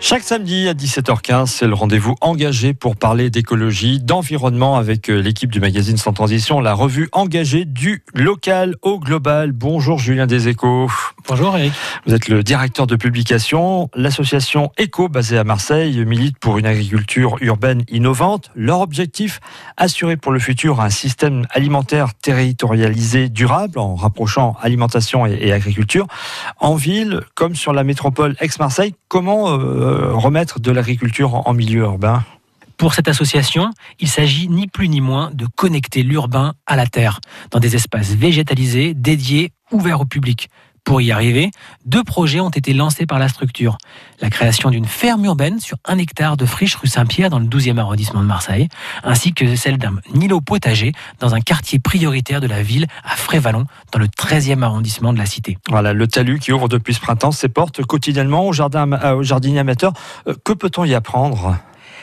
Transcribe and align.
Chaque 0.00 0.24
samedi 0.24 0.68
à 0.68 0.74
17h15, 0.74 1.46
c'est 1.46 1.66
le 1.66 1.74
rendez-vous 1.74 2.16
engagé 2.20 2.74
pour 2.74 2.96
parler 2.96 3.30
d'écologie, 3.30 4.00
d'environnement 4.00 4.76
avec 4.76 5.08
euh, 5.08 5.20
l'équipe 5.20 5.50
du 5.50 5.60
magazine 5.60 5.96
Sans 5.96 6.12
Transition, 6.12 6.60
la 6.60 6.74
revue 6.74 7.08
engagée 7.12 7.64
du 7.64 8.02
local 8.12 8.74
au 8.82 8.98
global. 8.98 9.52
Bonjour 9.52 9.98
Julien 9.98 10.26
Deséchos. 10.26 10.90
Bonjour 11.28 11.56
Eric. 11.56 11.72
Vous 12.04 12.14
êtes 12.14 12.28
le 12.28 12.42
directeur 12.42 12.88
de 12.88 12.96
publication. 12.96 13.88
L'association 13.94 14.72
ECO, 14.80 15.08
basée 15.08 15.38
à 15.38 15.44
Marseille, 15.44 16.04
milite 16.04 16.36
pour 16.38 16.58
une 16.58 16.66
agriculture 16.66 17.36
urbaine 17.40 17.84
innovante. 17.88 18.50
Leur 18.56 18.80
objectif, 18.80 19.40
assurer 19.76 20.16
pour 20.16 20.32
le 20.32 20.40
futur 20.40 20.80
un 20.80 20.90
système 20.90 21.46
alimentaire 21.50 22.14
territorialisé 22.14 23.28
durable 23.28 23.78
en 23.78 23.94
rapprochant 23.94 24.56
alimentation 24.60 25.24
et, 25.24 25.52
agriculture. 25.52 26.06
En 26.58 26.74
ville, 26.74 27.20
comme 27.34 27.54
sur 27.54 27.72
la 27.72 27.84
métropole 27.84 28.34
ex-Marseille, 28.40 28.94
comment 29.06 29.50
euh, 29.50 30.12
remettre 30.14 30.58
de 30.58 30.72
l'agriculture 30.72 31.46
en 31.46 31.54
milieu 31.54 31.82
urbain? 31.82 32.24
Pour 32.78 32.94
cette 32.94 33.06
association, 33.06 33.70
il 34.00 34.08
s'agit 34.08 34.48
ni 34.48 34.66
plus 34.66 34.88
ni 34.88 35.00
moins 35.00 35.30
de 35.32 35.46
connecter 35.46 36.02
l'urbain 36.02 36.54
à 36.66 36.74
la 36.74 36.86
terre, 36.86 37.20
dans 37.52 37.60
des 37.60 37.76
espaces 37.76 38.10
végétalisés, 38.10 38.92
dédiés, 38.94 39.52
ouverts 39.70 40.00
au 40.00 40.04
public. 40.04 40.48
Pour 40.84 41.00
y 41.00 41.12
arriver, 41.12 41.50
deux 41.86 42.02
projets 42.02 42.40
ont 42.40 42.50
été 42.50 42.72
lancés 42.72 43.06
par 43.06 43.20
la 43.20 43.28
structure. 43.28 43.78
La 44.20 44.30
création 44.30 44.68
d'une 44.68 44.84
ferme 44.84 45.24
urbaine 45.24 45.60
sur 45.60 45.76
un 45.84 45.96
hectare 45.96 46.36
de 46.36 46.44
friche 46.44 46.74
rue 46.74 46.88
Saint-Pierre 46.88 47.30
dans 47.30 47.38
le 47.38 47.46
12e 47.46 47.78
arrondissement 47.78 48.20
de 48.20 48.26
Marseille, 48.26 48.68
ainsi 49.04 49.32
que 49.32 49.54
celle 49.54 49.78
d'un 49.78 49.94
îlot 50.12 50.40
potager 50.40 50.92
dans 51.20 51.34
un 51.34 51.40
quartier 51.40 51.78
prioritaire 51.78 52.40
de 52.40 52.48
la 52.48 52.62
ville 52.62 52.86
à 53.04 53.16
Frévalon 53.16 53.66
dans 53.92 54.00
le 54.00 54.06
13e 54.06 54.62
arrondissement 54.62 55.12
de 55.12 55.18
la 55.18 55.26
cité. 55.26 55.56
Voilà, 55.70 55.92
le 55.92 56.06
talus 56.08 56.40
qui 56.40 56.52
ouvre 56.52 56.68
depuis 56.68 56.94
ce 56.94 57.00
printemps 57.00 57.32
ses 57.32 57.48
portes 57.48 57.84
quotidiennement 57.84 58.46
au 58.48 58.52
jardin, 58.52 58.92
euh, 58.92 59.14
au 59.14 59.22
jardinier 59.22 59.60
amateur. 59.60 59.92
Euh, 60.26 60.34
que 60.44 60.52
peut-on 60.52 60.84
y 60.84 60.94
apprendre? 60.94 61.56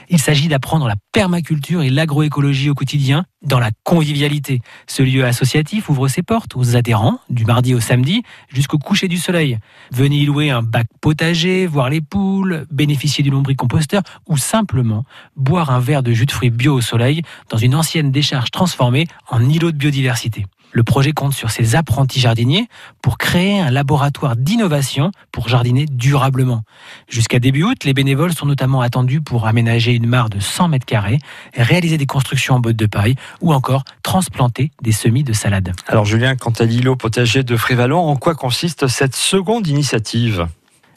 Il 0.09 0.19
s'agit 0.19 0.47
d'apprendre 0.47 0.87
la 0.87 0.95
permaculture 1.11 1.81
et 1.81 1.89
l'agroécologie 1.89 2.69
au 2.69 2.75
quotidien 2.75 3.25
dans 3.41 3.59
la 3.59 3.71
convivialité. 3.83 4.61
Ce 4.87 5.01
lieu 5.01 5.23
associatif 5.23 5.89
ouvre 5.89 6.07
ses 6.07 6.23
portes 6.23 6.55
aux 6.55 6.75
adhérents 6.75 7.19
du 7.29 7.45
mardi 7.45 7.73
au 7.73 7.79
samedi 7.79 8.23
jusqu'au 8.49 8.77
coucher 8.77 9.07
du 9.07 9.17
soleil. 9.17 9.59
Venez 9.91 10.17
y 10.17 10.25
louer 10.25 10.49
un 10.49 10.61
bac 10.61 10.87
potager, 11.01 11.67
voir 11.67 11.89
les 11.89 12.01
poules, 12.01 12.65
bénéficier 12.71 13.23
du 13.23 13.29
lombricomposteur 13.29 14.01
ou 14.27 14.37
simplement 14.37 15.05
boire 15.35 15.69
un 15.69 15.79
verre 15.79 16.03
de 16.03 16.11
jus 16.11 16.25
de 16.25 16.31
fruits 16.31 16.49
bio 16.49 16.73
au 16.73 16.81
soleil 16.81 17.21
dans 17.49 17.57
une 17.57 17.75
ancienne 17.75 18.11
décharge 18.11 18.51
transformée 18.51 19.07
en 19.29 19.47
îlot 19.47 19.71
de 19.71 19.77
biodiversité. 19.77 20.45
Le 20.71 20.83
projet 20.83 21.11
compte 21.11 21.33
sur 21.33 21.49
ses 21.49 21.75
apprentis 21.75 22.19
jardiniers 22.19 22.67
pour 23.01 23.17
créer 23.17 23.59
un 23.59 23.71
laboratoire 23.71 24.35
d'innovation 24.35 25.11
pour 25.31 25.49
jardiner 25.49 25.85
durablement. 25.85 26.63
Jusqu'à 27.07 27.39
début 27.39 27.63
août, 27.63 27.83
les 27.85 27.93
bénévoles 27.93 28.33
sont 28.33 28.45
notamment 28.45 28.81
attendus 28.81 29.21
pour 29.21 29.47
aménager 29.47 29.93
une 29.93 30.07
mare 30.07 30.29
de 30.29 30.39
100 30.39 30.67
mètres 30.69 30.85
carrés, 30.85 31.19
réaliser 31.55 31.97
des 31.97 32.05
constructions 32.05 32.55
en 32.55 32.59
bottes 32.59 32.75
de 32.75 32.85
paille 32.85 33.15
ou 33.41 33.53
encore 33.53 33.83
transplanter 34.03 34.71
des 34.81 34.91
semis 34.91 35.23
de 35.23 35.33
salade. 35.33 35.73
Alors 35.87 36.05
Julien, 36.05 36.35
quant 36.35 36.51
à 36.51 36.65
l'îlot 36.65 36.95
potager 36.95 37.43
de 37.43 37.57
Frévalon, 37.57 37.99
en 37.99 38.15
quoi 38.15 38.35
consiste 38.35 38.87
cette 38.87 39.15
seconde 39.15 39.67
initiative? 39.67 40.47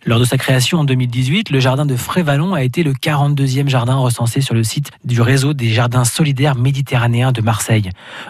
Lors 0.04 0.18
de 0.18 0.24
sa 0.24 0.36
création 0.36 0.80
en 0.80 0.84
2018, 0.84 1.50
le 1.50 1.60
jardin 1.60 1.86
de 1.86 1.94
Frévalon 1.94 2.54
a 2.54 2.62
été 2.64 2.82
le 2.82 2.92
42e 2.92 3.68
jardin 3.68 3.94
recensé 3.94 4.40
sur 4.40 4.52
le 4.52 4.64
site 4.64 4.90
du 5.04 5.20
réseau 5.20 5.54
des 5.54 5.68
jardins 5.68 6.04
solidaires 6.04 6.56
méditerranéens 6.56 7.30
de 7.30 7.40
Marseille. 7.40 7.88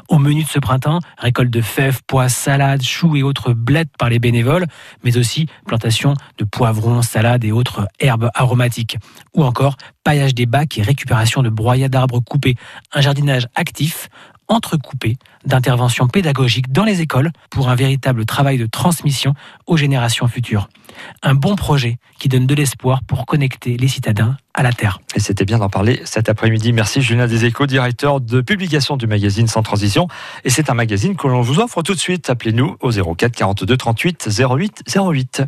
Au 0.09 0.19
menu 0.19 0.43
de 0.43 0.49
ce 0.49 0.59
printemps, 0.59 0.99
récolte 1.17 1.51
de 1.51 1.63
fèves, 1.63 2.01
pois, 2.07 2.29
salades, 2.29 2.83
choux 2.83 3.17
et 3.17 3.23
autres 3.23 3.55
blettes 3.55 3.89
par 3.99 4.11
les 4.11 4.19
bénévoles, 4.19 4.67
mais 5.03 5.17
aussi 5.17 5.47
plantation 5.67 6.15
de 6.37 6.45
poivrons, 6.45 7.01
salades 7.01 7.45
et 7.45 7.53
autres 7.53 7.89
herbes 8.01 8.29
aromatiques. 8.35 8.99
Ou 9.35 9.43
encore 9.43 9.79
paillage 10.05 10.35
des 10.35 10.47
bacs 10.47 10.77
et 10.77 10.83
récupération 10.83 11.43
de 11.43 11.49
broyats 11.49 11.89
d'arbres 11.89 12.21
coupés. 12.21 12.57
Un 12.93 13.01
jardinage 13.01 13.49
actif 13.55 14.09
entrecoupé 14.53 15.17
d'interventions 15.47 16.07
pédagogiques 16.07 16.71
dans 16.71 16.85
les 16.85 17.01
écoles 17.01 17.33
pour 17.51 17.69
un 17.71 17.75
véritable 17.75 18.27
travail 18.27 18.59
de 18.59 18.67
transmission 18.67 19.35
aux 19.67 19.77
générations 19.77 20.29
futures. 20.29 20.69
Un 21.23 21.35
bon 21.35 21.57
projet 21.57 21.99
qui 22.19 22.29
donne 22.29 22.47
de 22.47 22.55
l'espoir 22.55 23.01
pour 23.03 23.25
connecter 23.25 23.77
les 23.77 23.89
citadins 23.89 24.37
à 24.55 24.63
la 24.63 24.73
Terre. 24.73 25.01
Et 25.15 25.21
c'était 25.21 25.47
bien 25.47 25.59
d'en 25.59 25.71
parler 25.71 26.03
cet 26.05 26.29
après-midi. 26.29 26.73
Merci 26.73 27.01
Julien 27.01 27.27
Deséchos, 27.27 27.67
directeur 27.67 28.21
de 28.21 28.43
publication 28.43 28.97
du 28.99 29.07
magazine 29.07 29.47
Sans 29.47 29.63
Transition. 29.63 30.07
Et 30.45 30.51
c'est 30.51 30.69
un 30.69 30.75
magazine 30.75 31.17
que 31.17 31.27
l'on 31.27 31.41
vous 31.41 31.59
offre 31.59 31.83
tout 31.83 31.95
de 31.95 32.01
suite. 32.01 32.29
Appelez-nous 32.29 32.77
au 32.81 32.91
04 32.91 33.33
42 33.35 33.77
38 33.77 34.29
08 34.39 34.95
08. 34.95 35.43